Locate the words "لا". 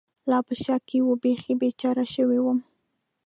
0.29-0.39